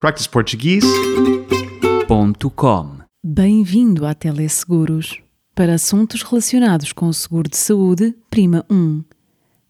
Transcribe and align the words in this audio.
practiceportuguese.com 0.00 3.00
Bem-vindo 3.22 4.06
à 4.06 4.14
Teleseguros. 4.14 5.20
Para 5.54 5.74
assuntos 5.74 6.22
relacionados 6.22 6.90
com 6.90 7.08
o 7.08 7.12
seguro 7.12 7.50
de 7.50 7.58
saúde, 7.58 8.16
prima 8.30 8.64
1. 8.70 9.04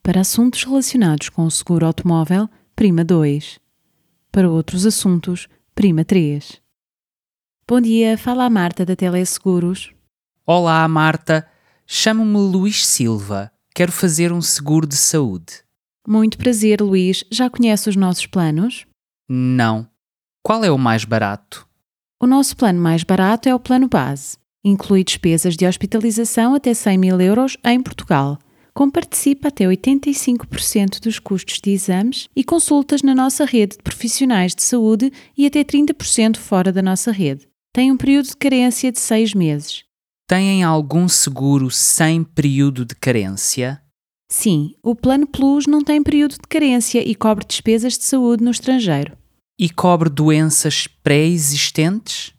Para 0.00 0.20
assuntos 0.20 0.62
relacionados 0.62 1.30
com 1.30 1.44
o 1.44 1.50
seguro 1.50 1.84
automóvel, 1.84 2.48
prima 2.76 3.04
2. 3.04 3.58
Para 4.30 4.48
outros 4.48 4.86
assuntos, 4.86 5.48
prima 5.74 6.04
3. 6.04 6.62
Bom 7.66 7.80
dia, 7.80 8.16
fala 8.16 8.44
a 8.44 8.50
Marta 8.50 8.86
da 8.86 8.94
Teleseguros. 8.94 9.92
Olá, 10.46 10.86
Marta. 10.86 11.44
Chamo-me 11.84 12.38
Luís 12.38 12.86
Silva. 12.86 13.50
Quero 13.74 13.90
fazer 13.90 14.32
um 14.32 14.40
seguro 14.40 14.86
de 14.86 14.96
saúde. 14.96 15.64
Muito 16.06 16.38
prazer, 16.38 16.80
Luís. 16.80 17.24
Já 17.32 17.50
conhece 17.50 17.88
os 17.88 17.96
nossos 17.96 18.26
planos? 18.26 18.86
Não. 19.28 19.90
Qual 20.42 20.64
é 20.64 20.70
o 20.70 20.78
mais 20.78 21.04
barato? 21.04 21.68
O 22.20 22.26
nosso 22.26 22.56
plano 22.56 22.80
mais 22.80 23.04
barato 23.04 23.48
é 23.48 23.54
o 23.54 23.60
plano 23.60 23.88
base. 23.88 24.38
Inclui 24.64 25.04
despesas 25.04 25.54
de 25.54 25.66
hospitalização 25.66 26.54
até 26.54 26.72
100 26.72 26.98
mil 26.98 27.20
euros 27.20 27.56
em 27.64 27.80
Portugal. 27.82 28.38
Com 28.72 28.90
participa 28.90 29.48
até 29.48 29.64
85% 29.66 31.00
dos 31.00 31.18
custos 31.18 31.60
de 31.60 31.70
exames 31.70 32.28
e 32.34 32.42
consultas 32.42 33.02
na 33.02 33.14
nossa 33.14 33.44
rede 33.44 33.76
de 33.76 33.82
profissionais 33.82 34.54
de 34.54 34.62
saúde 34.62 35.12
e 35.36 35.46
até 35.46 35.62
30% 35.62 36.38
fora 36.38 36.72
da 36.72 36.80
nossa 36.80 37.12
rede. 37.12 37.46
Tem 37.72 37.92
um 37.92 37.96
período 37.96 38.28
de 38.28 38.36
carência 38.36 38.90
de 38.90 38.98
6 38.98 39.34
meses. 39.34 39.84
Têm 40.26 40.62
algum 40.62 41.06
seguro 41.06 41.70
sem 41.70 42.24
período 42.24 42.84
de 42.86 42.94
carência? 42.94 43.82
Sim, 44.30 44.74
o 44.82 44.94
Plano 44.94 45.26
Plus 45.26 45.66
não 45.66 45.82
tem 45.82 46.02
período 46.02 46.32
de 46.32 46.48
carência 46.48 47.06
e 47.06 47.14
cobre 47.14 47.44
despesas 47.44 47.98
de 47.98 48.04
saúde 48.04 48.42
no 48.42 48.50
estrangeiro. 48.50 49.19
E 49.60 49.68
cobre 49.68 50.08
doenças 50.08 50.86
pré-existentes? 50.86 52.32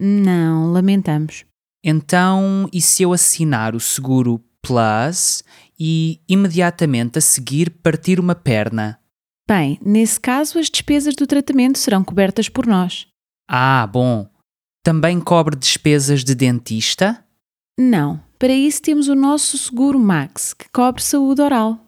Não, 0.00 0.72
lamentamos. 0.72 1.44
Então, 1.84 2.68
e 2.72 2.82
se 2.82 3.04
eu 3.04 3.12
assinar 3.12 3.76
o 3.76 3.80
seguro 3.80 4.42
Plus 4.60 5.44
e 5.78 6.20
imediatamente 6.28 7.18
a 7.18 7.20
seguir 7.20 7.70
partir 7.70 8.18
uma 8.18 8.34
perna? 8.34 8.98
Bem, 9.46 9.78
nesse 9.84 10.18
caso, 10.18 10.58
as 10.58 10.68
despesas 10.68 11.14
do 11.14 11.28
tratamento 11.28 11.78
serão 11.78 12.02
cobertas 12.02 12.48
por 12.48 12.66
nós. 12.66 13.06
Ah, 13.48 13.86
bom. 13.86 14.28
Também 14.82 15.20
cobre 15.20 15.54
despesas 15.54 16.24
de 16.24 16.34
dentista? 16.34 17.24
Não, 17.78 18.20
para 18.36 18.52
isso 18.52 18.82
temos 18.82 19.06
o 19.06 19.14
nosso 19.14 19.56
seguro 19.56 20.00
Max, 20.00 20.52
que 20.52 20.68
cobre 20.70 21.04
saúde 21.04 21.40
oral. 21.40 21.78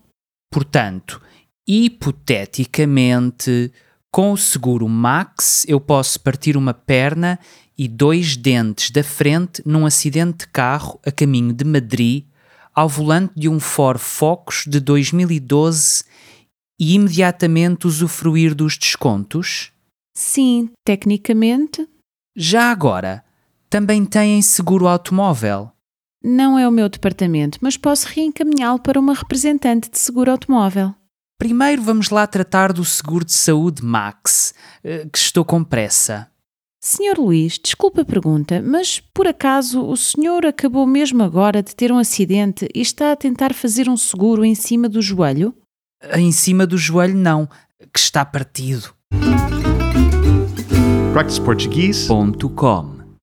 Portanto, 0.53 1.21
hipoteticamente, 1.67 3.73
com 4.11 4.33
o 4.33 4.37
seguro 4.37 4.89
Max, 4.89 5.65
eu 5.69 5.81
posso 5.81 6.19
partir 6.21 6.57
uma 6.57 6.73
perna 6.73 7.39
e 7.77 7.87
dois 7.87 8.37
dentes 8.37 8.91
da 8.91 9.05
frente 9.05 9.63
num 9.67 9.85
acidente 9.85 10.39
de 10.39 10.49
carro 10.49 10.99
a 11.05 11.13
caminho 11.13 11.53
de 11.53 11.65
Madrid, 11.65 12.25
ao 12.75 12.89
volante 12.89 13.33
de 13.37 13.49
um 13.49 13.61
Ford 13.61 13.99
Focus 14.01 14.65
de 14.67 14.81
2012 14.81 16.05
e 16.79 16.95
imediatamente 16.95 17.87
usufruir 17.87 18.55
dos 18.55 18.77
descontos? 18.79 19.71
Sim, 20.15 20.71
tecnicamente, 20.85 21.87
Já 22.35 22.71
agora, 22.71 23.23
também 23.69 24.05
têm 24.05 24.41
seguro 24.43 24.87
automóvel? 24.87 25.71
não 26.29 26.59
é 26.59 26.67
o 26.67 26.73
meu 26.73 26.89
departamento, 26.89 27.59
mas 27.63 27.77
posso 27.77 28.09
reencaminhá-lo 28.09 28.81
para 28.81 28.99
uma 28.99 29.15
representante 29.15 29.89
de 29.89 29.97
seguro 29.99 30.33
automóvel. 30.33 30.93
Primeiro 31.39 31.83
vamos 31.83 32.11
lá 32.11 32.27
tratar 32.27 32.73
do 32.73 32.85
seguro 32.85 33.25
de 33.25 33.33
saúde 33.33 33.85
Max, 33.85 34.55
eh, 34.83 35.07
que 35.13 35.19
estou 35.19 35.45
com 35.45 35.63
pressa. 35.63 36.31
Senhor 36.81 37.19
Luís, 37.19 37.59
desculpe 37.59 38.01
a 38.01 38.05
pergunta, 38.05 38.63
mas 38.63 39.01
por 39.13 39.27
acaso 39.27 39.85
o 39.85 39.97
senhor 39.97 40.47
acabou 40.47 40.87
mesmo 40.87 41.23
agora 41.23 41.63
de 41.63 41.75
ter 41.75 41.91
um 41.91 41.99
acidente 41.99 42.69
e 42.75 42.81
está 42.81 43.13
a 43.13 43.17
tentar 43.17 43.53
fazer 43.53 43.89
um 43.89 43.97
seguro 43.97 44.45
em 44.45 44.55
cima 44.55 44.89
do 44.89 45.03
joelho? 45.03 45.53
Em 46.15 46.31
cima 46.31 46.67
do 46.67 46.79
joelho, 46.79 47.17
não, 47.17 47.49
que 47.93 47.99
está 47.99 48.25
partido. 48.25 48.95
practiceportuguese.com 51.13 52.96